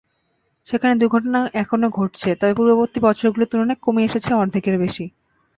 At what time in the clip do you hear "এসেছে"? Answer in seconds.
4.05-4.29